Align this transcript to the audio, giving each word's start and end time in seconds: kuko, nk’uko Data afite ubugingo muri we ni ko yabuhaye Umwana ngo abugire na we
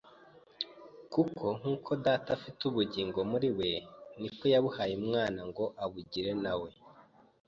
kuko, 1.13 1.45
nk’uko 1.59 1.89
Data 2.05 2.29
afite 2.37 2.61
ubugingo 2.69 3.17
muri 3.31 3.49
we 3.57 3.71
ni 4.19 4.29
ko 4.37 4.43
yabuhaye 4.53 4.93
Umwana 5.01 5.39
ngo 5.49 5.63
abugire 5.83 6.33
na 6.43 6.53
we 6.61 6.69